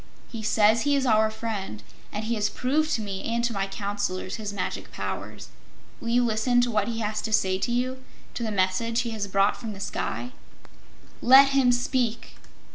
He 0.31 0.41
says 0.41 0.81
he 0.81 0.95
is 0.95 1.05
our 1.05 1.29
friend, 1.29 1.83
and 2.11 2.23
he 2.25 2.33
has 2.33 2.49
proved 2.49 2.91
to 2.95 3.03
me 3.03 3.23
and 3.23 3.43
to 3.43 3.53
my 3.53 3.67
Counselors 3.67 4.37
his 4.37 4.51
magic 4.51 4.91
powers. 4.91 5.49
Will 5.99 6.07
you 6.09 6.25
listen 6.25 6.59
to 6.61 6.71
what 6.71 6.87
he 6.87 7.01
has 7.01 7.21
to 7.21 7.31
say 7.31 7.59
to 7.59 7.71
you 7.71 8.03
to 8.33 8.41
the 8.41 8.49
message 8.49 9.01
he 9.01 9.11
has 9.11 9.27
brought 9.27 9.55
from 9.57 9.73
the 9.73 9.79
sky?" 9.79 10.31
"Let 11.21 11.49
him 11.49 11.71
speak!" 11.71 12.37